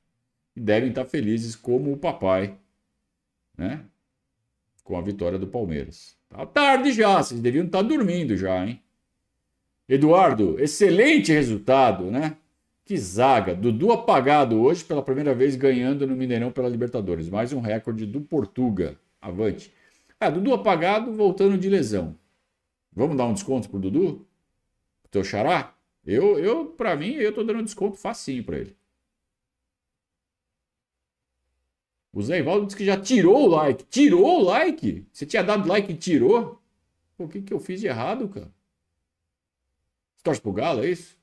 [0.57, 2.59] E devem estar tá felizes como o papai,
[3.57, 3.85] né?
[4.83, 6.17] Com a vitória do Palmeiras.
[6.29, 8.83] Tá tarde já, vocês deviam estar tá dormindo já, hein?
[9.89, 12.37] Eduardo, excelente resultado, né?
[12.85, 13.55] Que zaga.
[13.55, 17.31] Dudu apagado hoje pela primeira vez ganhando no Mineirão pela Libertadores.
[17.31, 18.99] Mais um recorde do Portuga.
[19.21, 19.73] Avante.
[20.21, 22.19] Ah, Dudu apagado voltando de lesão.
[22.93, 24.27] Vamos dar um desconto pro Dudu?
[25.03, 25.75] Pro teu xará?
[26.05, 28.77] Eu, eu para mim, eu tô dando um desconto facinho para ele.
[32.13, 33.85] O Zé Ivaldo disse que já tirou o like.
[33.85, 35.07] Tirou o like?
[35.11, 36.63] Você tinha dado like e tirou?
[37.17, 38.53] Pô, o que, que eu fiz de errado, cara?
[40.17, 41.17] Você torce pro Galo, é isso?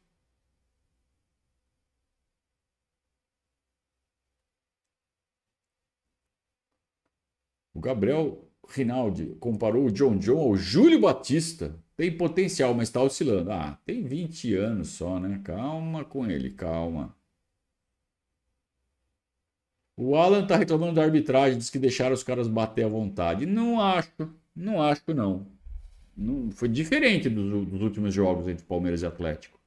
[7.82, 11.76] Gabriel Rinaldi comparou o John John ao Júlio Batista.
[11.98, 13.52] Tem potencial, mas está oscilando.
[13.52, 15.42] Ah, tem 20 anos só, né?
[15.44, 17.16] Calma com ele, calma.
[19.98, 23.46] O Alan tá reclamando da arbitragem, diz que deixaram os caras bater à vontade.
[23.46, 24.12] Não acho,
[24.56, 25.46] não acho não.
[26.16, 29.60] não foi diferente dos, dos últimos jogos entre Palmeiras e Atlético.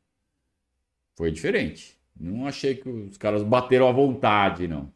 [1.14, 1.96] Foi diferente.
[2.18, 4.92] Não achei que os caras bateram à vontade, não.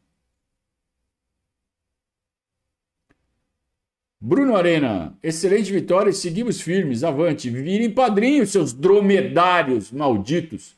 [4.20, 7.50] Bruno Arena, excelente vitória e seguimos firmes, avante.
[7.50, 10.76] Virem padrinhos, seus dromedários malditos.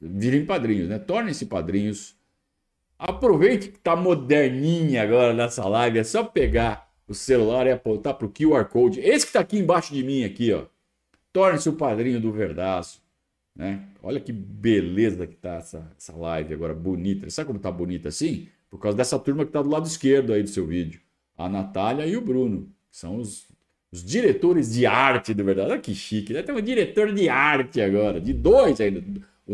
[0.00, 0.98] Virem padrinhos, né?
[0.98, 2.16] Tornem-se padrinhos
[2.98, 8.26] Aproveite que tá moderninha agora nessa live, é só pegar o celular e apontar para
[8.26, 9.00] o QR Code.
[9.00, 10.64] Esse que está aqui embaixo de mim aqui, ó.
[11.30, 13.02] Torne-se o padrinho do Verdaço,
[13.54, 13.86] né?
[14.02, 17.28] Olha que beleza que tá essa, essa live agora, bonita.
[17.28, 18.48] Sabe como tá bonita assim?
[18.70, 21.00] Por causa dessa turma que tá do lado esquerdo aí do seu vídeo.
[21.36, 23.46] A Natália e o Bruno, são os,
[23.92, 25.70] os diretores de arte do Verdaço.
[25.70, 26.42] Olha que chique, né?
[26.42, 29.04] Tem um diretor de arte agora, de dois ainda.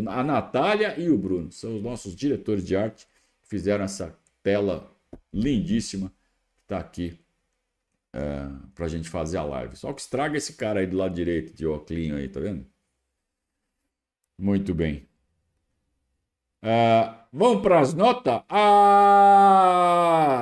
[0.07, 3.05] A Natália e o Bruno são os nossos diretores de arte
[3.41, 4.89] fizeram essa tela
[5.31, 6.09] lindíssima
[6.55, 7.19] que está aqui
[8.13, 9.75] é, para a gente fazer a live.
[9.75, 12.65] Só que estraga esse cara aí do lado direito de óculos aí, tá vendo?
[14.39, 15.05] Muito bem.
[16.63, 18.41] Uh, vamos para as notas?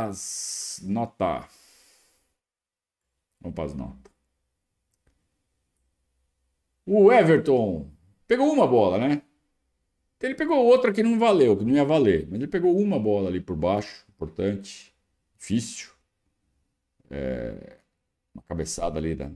[0.08, 1.61] As nota.
[3.42, 4.12] Vamos para as notas.
[6.86, 7.90] O Everton
[8.28, 9.22] pegou uma bola, né?
[10.22, 12.28] Ele pegou outra que não valeu, que não ia valer.
[12.28, 14.94] Mas ele pegou uma bola ali por baixo, importante,
[15.38, 15.90] difícil.
[17.10, 17.78] É,
[18.34, 19.32] uma cabeçada ali da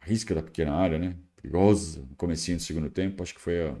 [0.00, 1.16] risca da pequena área, né?
[1.36, 3.22] Perigosa, no comecinho do segundo tempo.
[3.22, 3.78] Acho que foi o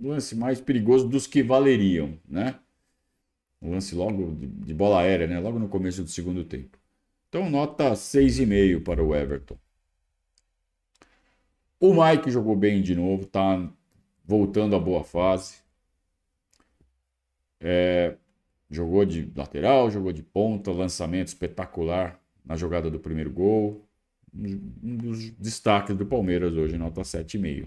[0.00, 2.58] lance mais perigoso dos que valeriam, né?
[3.62, 5.38] Um lance logo de, de bola aérea, né?
[5.40, 6.78] Logo no começo do segundo tempo.
[7.32, 9.56] Então, nota 6,5 para o Everton.
[11.80, 13.72] O Mike jogou bem de novo, tá
[14.22, 15.62] voltando à boa fase.
[17.58, 18.16] É,
[18.68, 23.82] jogou de lateral, jogou de ponta, lançamento espetacular na jogada do primeiro gol.
[24.34, 27.66] Um dos destaques do Palmeiras hoje, nota 7,5.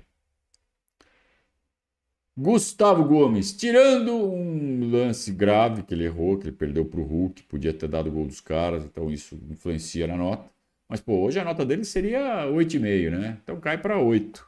[2.38, 7.44] Gustavo Gomes, tirando um lance grave que ele errou, que ele perdeu para o Hulk,
[7.44, 10.50] podia ter dado o gol dos caras, então isso influencia na nota.
[10.88, 13.40] Mas, pô, hoje a nota dele seria 8,5, né?
[13.42, 14.46] Então cai para 8.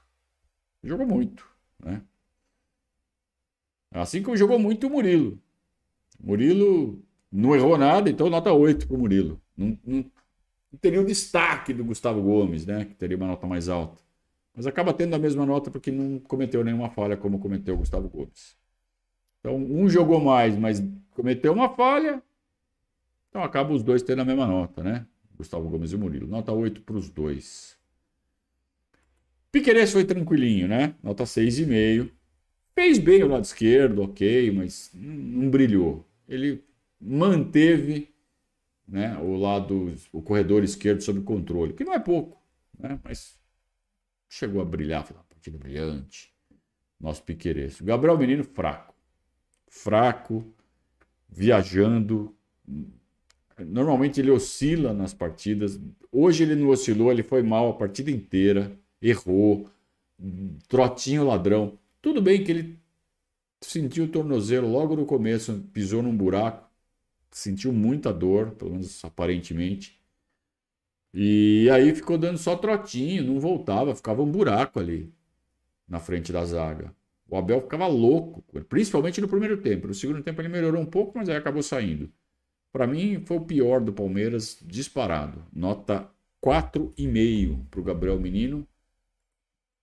[0.83, 1.47] Jogou muito.
[1.83, 2.01] Né?
[3.91, 5.39] Assim como jogou muito o Murilo.
[6.19, 9.41] Murilo não errou nada, então nota 8 para o Murilo.
[9.55, 10.05] Não, não,
[10.71, 12.85] não, teria o destaque do Gustavo Gomes, né?
[12.85, 14.01] que teria uma nota mais alta.
[14.57, 18.09] Mas acaba tendo a mesma nota porque não cometeu nenhuma falha como cometeu o Gustavo
[18.09, 18.57] Gomes.
[19.39, 22.23] Então, um jogou mais, mas cometeu uma falha.
[23.29, 25.05] Então, acaba os dois tendo a mesma nota, né?
[25.37, 26.25] Gustavo Gomes e Murilo.
[26.25, 27.77] Nota 8 para os dois.
[29.51, 30.95] Piqueires foi tranquilinho, né?
[31.03, 32.09] Nota 6,5.
[32.73, 36.03] Fez bem o lado esquerdo, ok, mas não brilhou.
[36.27, 36.63] Ele
[36.99, 38.09] manteve
[38.87, 42.41] né, o lado, o corredor esquerdo sob controle, que não é pouco,
[42.79, 42.99] né?
[43.03, 43.37] Mas
[44.29, 46.33] chegou a brilhar, foi uma partida brilhante.
[46.99, 47.79] Nosso Piqueires.
[47.81, 48.95] Gabriel Menino fraco.
[49.67, 50.45] Fraco,
[51.29, 52.35] viajando.
[53.59, 55.79] Normalmente ele oscila nas partidas.
[56.11, 59.69] Hoje ele não oscilou, ele foi mal a partida inteira errou,
[60.67, 61.77] trotinho ladrão.
[62.01, 62.79] Tudo bem que ele
[63.61, 66.69] sentiu o tornozelo logo no começo, pisou num buraco,
[67.31, 69.96] sentiu muita dor, pelo menos aparentemente.
[71.13, 75.11] E aí ficou dando só trotinho, não voltava, ficava um buraco ali
[75.87, 76.93] na frente da zaga.
[77.29, 79.87] O Abel ficava louco, principalmente no primeiro tempo.
[79.87, 82.11] No segundo tempo ele melhorou um pouco, mas aí acabou saindo.
[82.71, 85.43] Para mim foi o pior do Palmeiras disparado.
[85.51, 86.09] Nota
[86.43, 88.67] 4,5 para o Gabriel Menino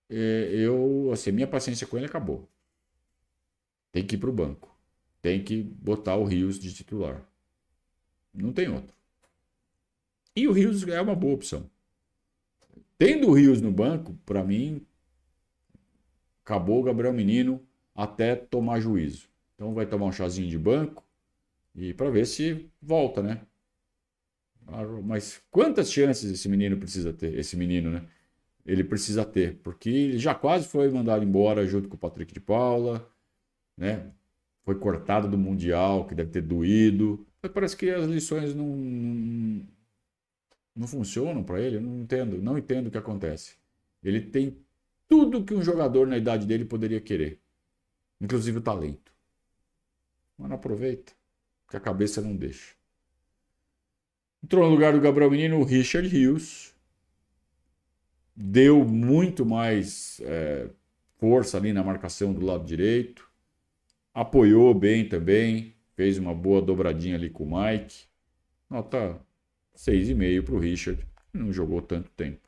[0.09, 2.47] é, eu, assim, minha paciência com ele acabou.
[3.91, 4.73] Tem que ir para o banco.
[5.21, 7.27] Tem que botar o Rios de titular.
[8.33, 8.94] Não tem outro.
[10.35, 11.69] E o Rios é uma boa opção.
[12.97, 14.85] Tendo o Rios no banco, para mim,
[16.43, 17.61] acabou o Gabriel Menino
[17.93, 19.29] até tomar juízo.
[19.55, 21.03] Então vai tomar um chazinho de banco
[21.73, 23.41] e para ver se volta, né?
[25.03, 27.37] Mas quantas chances esse menino precisa ter?
[27.37, 28.05] Esse menino, né?
[28.65, 32.39] ele precisa ter, porque ele já quase foi mandado embora junto com o Patrick de
[32.39, 33.07] Paula,
[33.77, 34.11] né?
[34.63, 37.25] Foi cortado do Mundial, que deve ter doído.
[37.43, 38.65] Mas parece que as lições não,
[40.75, 41.77] não, funcionam para ele.
[41.77, 43.55] Eu não entendo, não entendo o que acontece.
[44.03, 44.57] Ele tem
[45.07, 47.39] tudo que um jogador na idade dele poderia querer,
[48.19, 49.13] inclusive o talento.
[50.37, 51.13] Mas não aproveita,
[51.65, 52.75] porque a cabeça não deixa.
[54.43, 56.75] Entrou no lugar do Gabriel Menino o Richard Hughes.
[58.35, 60.69] Deu muito mais é,
[61.17, 63.27] força ali na marcação do lado direito.
[64.13, 65.73] Apoiou bem também.
[65.95, 68.05] Fez uma boa dobradinha ali com o Mike.
[68.69, 69.19] Nota
[69.75, 71.05] 6,5 para o Richard.
[71.33, 72.47] Não jogou tanto tempo.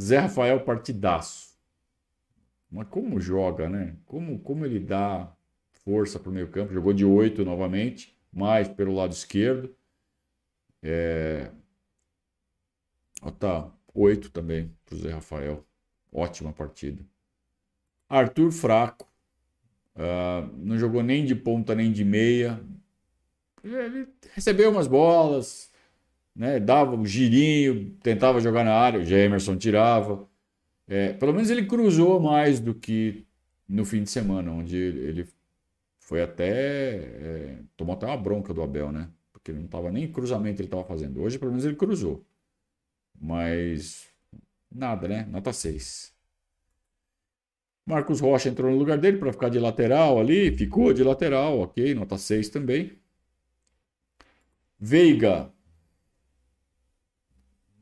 [0.00, 1.54] Zé Rafael partidaço.
[2.70, 3.96] Mas como joga, né?
[4.04, 5.32] Como, como ele dá
[5.84, 6.72] força para o meio campo.
[6.72, 9.74] Jogou de 8 novamente, mais pelo lado esquerdo.
[10.82, 11.50] É...
[13.22, 15.64] Ó, tá, 8 também para o Zé Rafael.
[16.12, 17.02] Ótima partida.
[18.08, 19.08] Arthur fraco.
[19.94, 22.60] Uh, não jogou nem de ponta nem de meia.
[23.62, 25.70] Ele recebeu umas bolas,
[26.34, 26.60] né?
[26.60, 30.28] dava um girinho, tentava jogar na área, o Jamerson tirava.
[30.86, 33.26] É, pelo menos ele cruzou mais do que
[33.68, 35.28] no fim de semana, onde ele
[35.98, 36.96] foi até.
[36.96, 39.08] É, tomou até uma bronca do Abel, né?
[39.32, 41.20] Porque não estava nem cruzamento ele estava fazendo.
[41.22, 42.24] Hoje, pelo menos, ele cruzou.
[43.20, 44.08] Mas
[44.70, 45.26] nada, né?
[45.30, 46.14] Nota 6.
[47.86, 51.94] Marcos Rocha entrou no lugar dele para ficar de lateral ali, ficou de lateral, ok,
[51.94, 52.98] nota 6 também.
[54.78, 55.52] Veiga,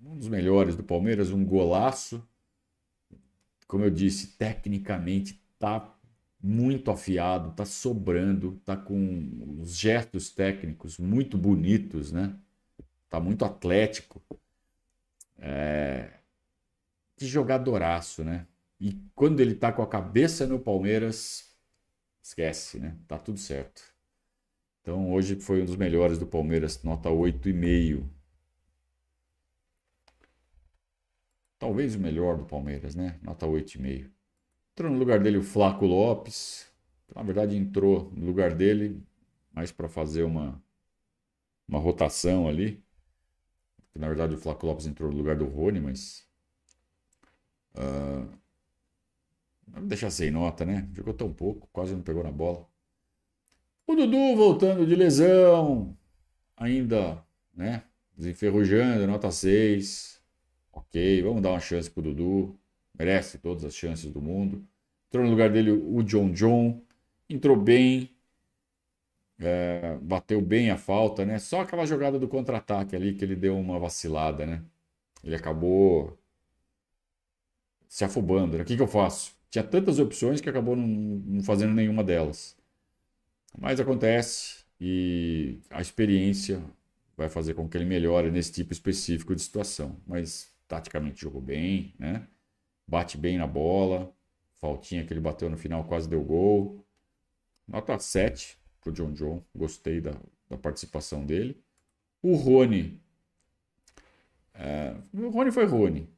[0.05, 2.27] um dos melhores do Palmeiras, um golaço.
[3.67, 5.95] Como eu disse, tecnicamente tá
[6.43, 12.37] muito afiado, tá sobrando, tá com os gestos técnicos muito bonitos, né?
[13.09, 14.21] Tá muito atlético.
[15.39, 16.11] É...
[17.17, 18.47] Que jogadoraço, né?
[18.81, 21.55] E quando ele tá com a cabeça no Palmeiras,
[22.21, 22.97] esquece, né?
[23.07, 23.83] Tá tudo certo.
[24.81, 28.05] Então hoje foi um dos melhores do Palmeiras, nota 8,5.
[31.63, 33.21] Talvez o melhor do Palmeiras, né?
[33.23, 34.11] Nota 8,5.
[34.73, 36.67] Entrou no lugar dele o Flaco Lopes.
[37.15, 39.01] Na verdade, entrou no lugar dele,
[39.53, 40.61] mais para fazer uma,
[41.69, 42.83] uma rotação ali.
[43.95, 46.27] Na verdade, o Flaco Lopes entrou no lugar do Rony, mas.
[47.77, 48.29] Uh,
[49.69, 50.91] Vamos deixar sem nota, né?
[50.93, 52.67] Jogou tão pouco, quase não pegou na bola.
[53.87, 55.97] O Dudu voltando de lesão,
[56.57, 57.85] ainda, né?
[58.17, 60.22] Desenferrujando, nota 6.
[60.73, 62.59] Ok, vamos dar uma chance pro Dudu.
[62.99, 64.67] Merece todas as chances do mundo.
[65.09, 66.83] Entrou no lugar dele o John John.
[67.29, 68.11] Entrou bem.
[69.39, 71.39] É, bateu bem a falta, né?
[71.39, 74.63] Só aquela jogada do contra-ataque ali que ele deu uma vacilada, né?
[75.25, 76.19] Ele acabou
[77.89, 78.57] se afobando.
[78.57, 78.63] Né?
[78.63, 79.35] O que, que eu faço?
[79.53, 82.57] tinha tantas opções que acabou não, não fazendo nenhuma delas.
[83.59, 86.65] Mas acontece e a experiência
[87.17, 90.01] vai fazer com que ele melhore nesse tipo específico de situação.
[90.07, 92.27] Mas taticamente jogou bem, né?
[92.89, 94.11] Bate bem na bola.
[94.55, 96.83] Faltinha que ele bateu no final quase deu gol.
[97.69, 99.43] Nota 7 pro John John.
[99.55, 100.15] Gostei da,
[100.49, 101.63] da participação dele.
[102.23, 103.01] O Rony.
[104.55, 106.09] É, o Rony foi Rony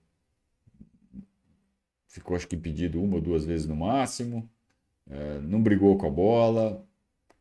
[2.15, 4.49] ficou acho que impedido uma ou duas vezes no máximo,
[5.11, 6.87] é, não brigou com a bola,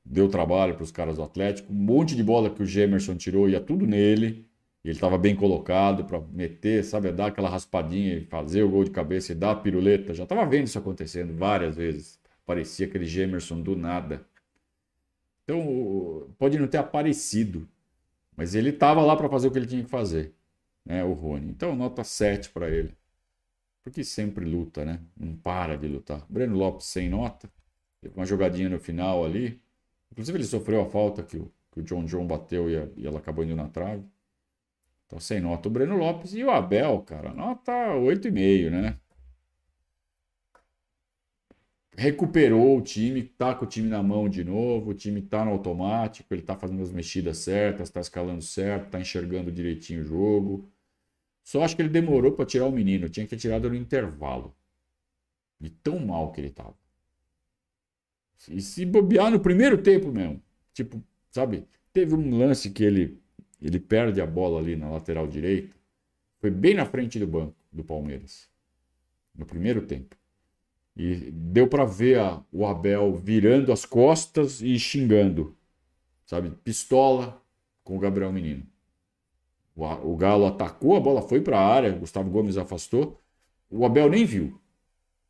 [0.04, 3.48] deu trabalho para os caras do Atlético, um monte de bola que o Gemerson tirou
[3.48, 4.48] ia tudo nele,
[4.84, 8.92] ele estava bem colocado para meter, sabe, dar aquela raspadinha e fazer o gol de
[8.92, 13.62] cabeça e dar a piruleta, já estava vendo isso acontecendo várias vezes, parecia aquele Gemerson
[13.62, 14.26] do nada.
[15.44, 17.68] Então, pode não ter aparecido,
[18.36, 20.34] mas ele estava lá para fazer o que ele tinha que fazer,
[20.86, 21.50] né, o Rony.
[21.50, 22.96] Então, nota 7 para ele
[23.84, 25.02] porque sempre luta, né?
[25.16, 26.26] Não para de lutar.
[26.30, 27.52] Breno Lopes sem nota,
[28.02, 29.62] teve uma jogadinha no final ali.
[30.12, 33.06] Inclusive ele sofreu a falta que o, que o John John bateu e, a, e
[33.06, 34.04] ela acabou indo na trave.
[35.14, 38.98] Então sem nota o Breno Lopes e o Abel, cara, nota 8,5, né?
[41.96, 45.52] Recuperou o time, tá com o time na mão de novo, o time tá no
[45.52, 50.68] automático, ele tá fazendo as mexidas certas, tá escalando certo, tá enxergando direitinho o jogo.
[51.44, 53.08] Só acho que ele demorou para tirar o menino.
[53.08, 54.56] Tinha que ter tirado no intervalo.
[55.60, 56.76] De tão mal que ele tava.
[58.50, 60.42] E se bobear no primeiro tempo mesmo.
[60.74, 61.68] Tipo, sabe?
[61.94, 63.22] Teve um lance que ele,
[63.64, 65.74] ele perde a bola ali na lateral direita.
[66.40, 68.50] Foi bem na frente do banco do Palmeiras.
[69.34, 70.18] No primeiro tempo.
[70.96, 75.56] E deu para ver a, o Abel virando as costas e xingando.
[76.26, 76.52] Sabe?
[76.64, 77.42] Pistola
[77.84, 78.68] com o Gabriel Menino.
[79.76, 83.20] O, Galo atacou, a bola foi para a área, Gustavo Gomes afastou.
[83.72, 84.62] O Abel nem viu,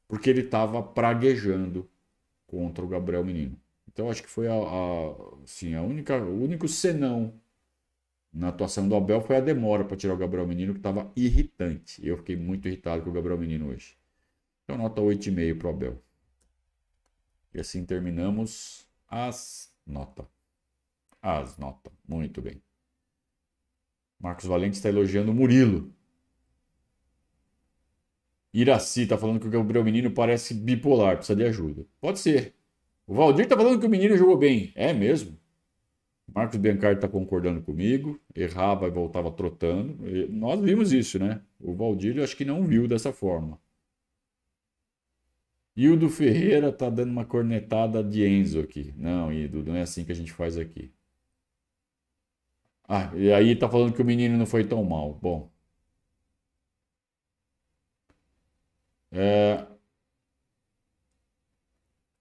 [0.05, 1.89] porque ele estava praguejando
[2.45, 3.57] contra o Gabriel Menino.
[3.87, 7.33] Então acho que foi a, a, assim, a única, o único senão
[8.33, 12.05] na atuação do Abel foi a demora para tirar o Gabriel Menino, que estava irritante.
[12.05, 13.95] Eu fiquei muito irritado com o Gabriel Menino hoje.
[14.63, 16.03] Então nota 8,5 para o Abel.
[17.53, 20.25] E assim terminamos as notas.
[21.21, 21.93] As notas.
[22.07, 22.61] Muito bem.
[24.19, 25.93] Marcos Valente está elogiando o Murilo.
[28.53, 31.85] Iraci está falando que o Gabriel Menino parece bipolar, precisa de ajuda.
[31.99, 32.55] Pode ser.
[33.05, 34.71] O Valdir está falando que o menino jogou bem.
[34.75, 35.37] É mesmo.
[36.33, 38.19] Marcos Biancardi está concordando comigo.
[38.35, 40.07] Errava e voltava trotando.
[40.07, 41.41] E nós vimos isso, né?
[41.59, 43.59] O Valdir eu acho que não viu dessa forma.
[45.75, 48.93] Hildo Ferreira está dando uma cornetada de Enzo aqui.
[48.97, 50.91] Não, Hildo, não é assim que a gente faz aqui.
[52.87, 55.13] Ah, e aí tá falando que o menino não foi tão mal.
[55.21, 55.51] Bom.
[59.11, 59.65] É...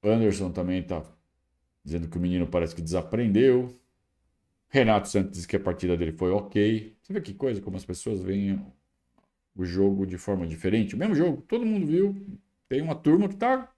[0.02, 1.02] Anderson também tá
[1.84, 3.81] dizendo que o menino parece que desaprendeu.
[4.72, 6.96] Renato Santos diz que a partida dele foi ok.
[7.02, 8.58] Você vê que coisa, como as pessoas veem
[9.54, 10.94] o jogo de forma diferente.
[10.94, 12.16] O mesmo jogo, todo mundo viu.
[12.70, 13.70] Tem uma turma que tá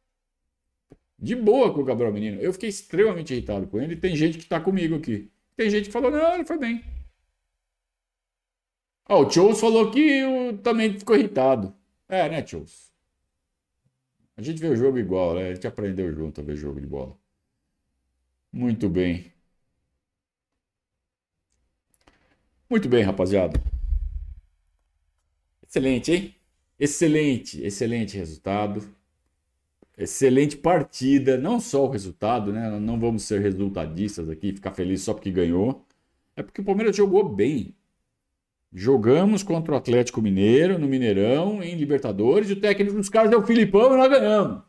[1.19, 2.41] de boa com o Gabriel Menino.
[2.41, 3.97] Eu fiquei extremamente irritado com ele.
[3.97, 5.33] Tem gente que tá comigo aqui.
[5.57, 6.85] Tem gente que falou, não, ele foi bem.
[9.09, 11.75] Ó, oh, o Chows falou que o, também ficou irritado.
[12.09, 12.93] É, né, Chows?
[14.37, 15.49] A gente vê o jogo igual, né?
[15.49, 17.19] A gente aprendeu junto a ver jogo de bola.
[18.53, 19.34] Muito bem.
[22.75, 23.63] Muito bem, rapaziada.
[25.65, 26.35] Excelente, hein?
[26.77, 28.83] Excelente, excelente resultado.
[29.97, 32.69] Excelente partida, não só o resultado, né?
[32.81, 35.87] Não vamos ser resultadistas aqui, ficar feliz só porque ganhou.
[36.35, 37.77] É porque o Palmeiras jogou bem.
[38.73, 43.37] Jogamos contra o Atlético Mineiro, no Mineirão, em Libertadores, e o técnico dos caras é
[43.37, 44.65] o Filipão e nós ganhamos.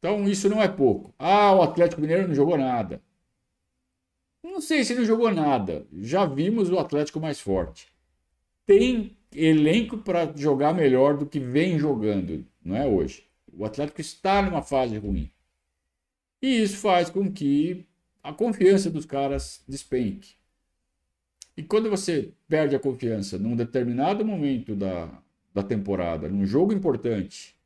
[0.00, 1.14] Então isso não é pouco.
[1.16, 3.00] Ah, o Atlético Mineiro não jogou nada.
[4.42, 5.86] Não sei se não jogou nada.
[5.92, 7.88] Já vimos o Atlético mais forte.
[8.66, 13.26] Tem elenco para jogar melhor do que vem jogando não é hoje.
[13.52, 15.30] O Atlético está numa fase ruim.
[16.40, 17.86] E isso faz com que
[18.22, 20.34] a confiança dos caras despenque.
[21.56, 25.10] E quando você perde a confiança num determinado momento da,
[25.52, 27.56] da temporada, num jogo importante,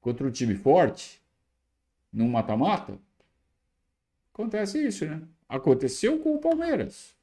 [0.00, 1.20] contra um time forte,
[2.12, 2.98] num mata-mata,
[4.32, 5.22] acontece isso, né?
[5.48, 7.16] Aconteceu com o Palmeiras.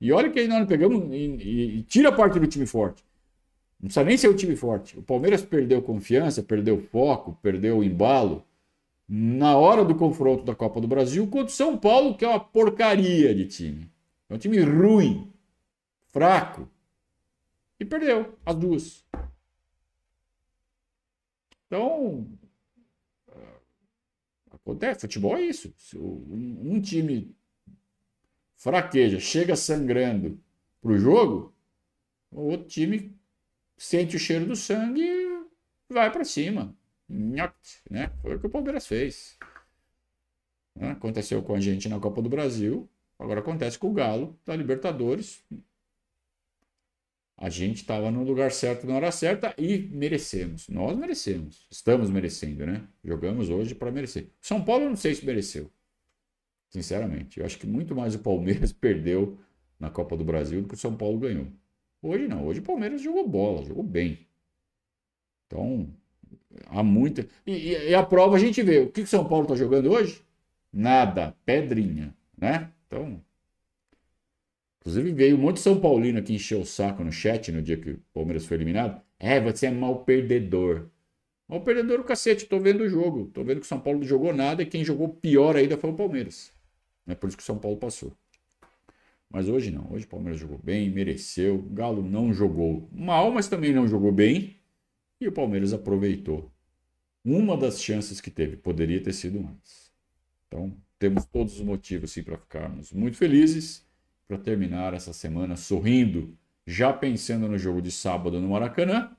[0.00, 3.04] E olha que nós pegamos e, e, e tira a parte do time forte.
[3.80, 4.98] Não precisa nem ser um time forte.
[4.98, 8.44] O Palmeiras perdeu confiança, perdeu foco, perdeu o embalo
[9.08, 12.40] na hora do confronto da Copa do Brasil contra o São Paulo, que é uma
[12.40, 13.90] porcaria de time.
[14.28, 15.32] É um time ruim,
[16.06, 16.68] fraco.
[17.78, 19.04] E perdeu as duas.
[21.66, 22.26] Então,
[24.50, 25.02] acontece.
[25.02, 25.74] Futebol é isso.
[25.94, 27.34] Um time
[28.64, 30.40] fraqueja, chega sangrando
[30.80, 31.54] pro jogo,
[32.30, 33.14] o outro time
[33.76, 36.74] sente o cheiro do sangue e vai para cima.
[37.06, 38.10] Né?
[38.22, 39.36] Foi o que o Palmeiras fez.
[40.74, 40.92] Né?
[40.92, 42.88] Aconteceu com a gente na Copa do Brasil,
[43.18, 45.44] agora acontece com o Galo da Libertadores.
[47.36, 50.68] A gente estava no lugar certo na hora certa e merecemos.
[50.70, 51.66] Nós merecemos.
[51.70, 52.88] Estamos merecendo, né?
[53.04, 54.30] Jogamos hoje para merecer.
[54.40, 55.70] São Paulo não sei se mereceu.
[56.74, 57.38] Sinceramente.
[57.38, 59.38] Eu acho que muito mais o Palmeiras perdeu
[59.78, 61.46] na Copa do Brasil do que o São Paulo ganhou.
[62.02, 62.44] Hoje não.
[62.44, 64.26] Hoje o Palmeiras jogou bola, jogou bem.
[65.46, 65.88] Então,
[66.66, 67.28] há muita.
[67.46, 68.80] E, e a prova a gente vê.
[68.80, 70.20] O que o São Paulo está jogando hoje?
[70.72, 71.36] Nada.
[71.46, 72.12] Pedrinha.
[72.36, 72.68] Né?
[72.88, 73.22] Então.
[74.80, 77.76] Inclusive veio um monte de São Paulino aqui encher o saco no chat no dia
[77.76, 79.00] que o Palmeiras foi eliminado.
[79.16, 80.88] É, você é mal perdedor.
[81.48, 83.26] Mal perdedor o cacete, tô vendo o jogo.
[83.32, 85.90] Tô vendo que o São Paulo não jogou nada e quem jogou pior ainda foi
[85.90, 86.52] o Palmeiras.
[87.06, 88.12] É por isso que o São Paulo passou.
[89.28, 89.92] Mas hoje não.
[89.92, 91.56] Hoje o Palmeiras jogou bem, mereceu.
[91.56, 94.56] O Galo não jogou mal, mas também não jogou bem.
[95.20, 96.52] E o Palmeiras aproveitou
[97.24, 98.56] uma das chances que teve.
[98.56, 99.92] Poderia ter sido mais.
[100.46, 103.84] Então, temos todos os motivos sim para ficarmos muito felizes
[104.26, 106.36] para terminar essa semana sorrindo,
[106.66, 109.14] já pensando no jogo de sábado no Maracanã.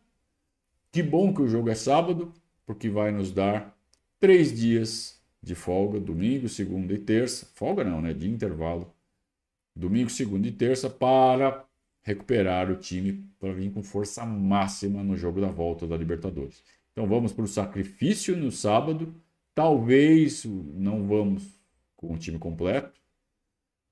[0.91, 2.33] Que bom que o jogo é sábado,
[2.65, 3.77] porque vai nos dar
[4.19, 5.14] três dias
[5.45, 7.45] de folga, domingo, segunda e terça.
[7.53, 8.13] Folga não, né?
[8.13, 8.91] De intervalo
[9.75, 11.63] domingo, segunda e terça para
[12.01, 16.63] recuperar o time para vir com força máxima no jogo da volta da Libertadores.
[16.91, 19.13] Então vamos para o sacrifício no sábado.
[19.53, 21.47] Talvez não vamos
[21.95, 22.99] com o time completo,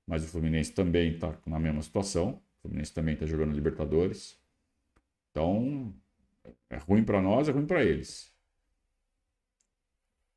[0.06, 2.40] mas o Fluminense também está na mesma situação.
[2.58, 4.36] O Fluminense também está jogando Libertadores.
[5.30, 5.94] Então
[6.68, 8.33] é ruim para nós, é ruim para eles.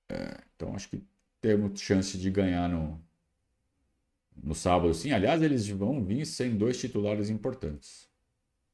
[0.10, 1.04] É, então acho que
[1.42, 3.02] temos chance de ganhar no,
[4.36, 5.12] no sábado, sim.
[5.12, 8.10] Aliás, eles vão vir sem dois titulares importantes.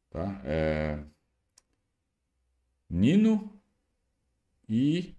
[0.09, 0.41] Tá?
[0.45, 1.03] É...
[2.89, 3.51] Nino
[4.69, 5.15] e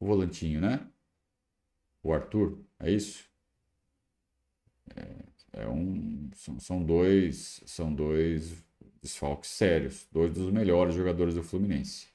[0.00, 0.86] o volantinho, né?
[2.02, 3.24] O Arthur, é isso?
[4.96, 8.62] É, é um, são, são, dois, são dois
[9.00, 12.08] desfalques sérios, dois dos melhores jogadores do Fluminense.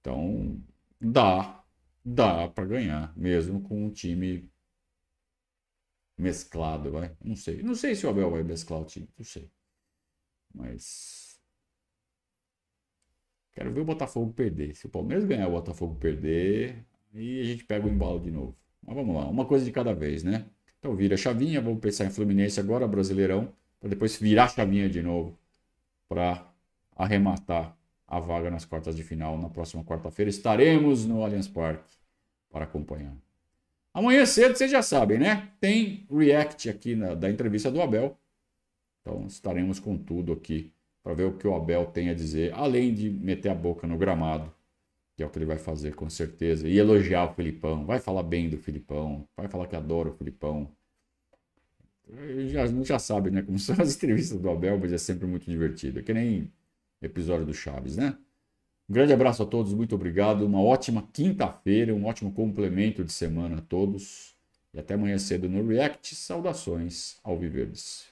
[0.00, 0.60] Então,
[1.00, 1.59] dá,
[2.04, 4.50] dá para ganhar, mesmo com um time
[6.16, 7.16] mesclado, vai.
[7.22, 7.62] Não sei.
[7.62, 9.50] Não sei se o Abel vai mesclar o time, não sei.
[10.54, 11.40] Mas
[13.52, 14.74] quero ver o Botafogo perder.
[14.74, 16.84] Se o Palmeiras ganhar o Botafogo perder,
[17.14, 18.56] aí a gente pega o embalo de novo.
[18.82, 20.46] Mas vamos lá, uma coisa de cada vez, né?
[20.78, 24.88] Então vira a chavinha, vamos pensar em Fluminense agora, Brasileirão, para depois virar a chavinha
[24.88, 25.38] de novo
[26.08, 26.50] para
[26.96, 27.76] arrematar
[28.10, 29.38] a vaga nas quartas de final.
[29.38, 31.96] Na próxima quarta-feira estaremos no Allianz Parque
[32.50, 33.16] para acompanhar.
[33.94, 35.50] Amanhã cedo, vocês já sabem, né?
[35.60, 38.18] Tem react aqui na, da entrevista do Abel.
[39.00, 42.92] Então estaremos com tudo aqui para ver o que o Abel tem a dizer, além
[42.92, 44.52] de meter a boca no gramado
[45.20, 48.22] que é o que ele vai fazer com certeza, e elogiar o Filipão, vai falar
[48.22, 50.74] bem do Filipão, vai falar que adora o Filipão.
[52.48, 53.42] Já, já sabe, né?
[53.42, 55.98] Como são as entrevistas do Abel, mas é sempre muito divertido.
[55.98, 56.50] É que nem
[57.02, 58.16] episódio do Chaves, né?
[58.88, 60.44] Um grande abraço a todos, muito obrigado.
[60.44, 64.34] Uma ótima quinta-feira, um ótimo complemento de semana a todos.
[64.74, 66.14] E até amanhã cedo no React.
[66.16, 68.09] Saudações ao Viverdes.